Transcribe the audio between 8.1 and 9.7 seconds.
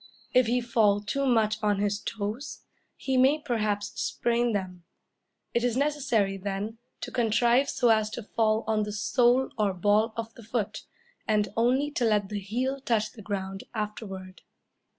to fall on the sole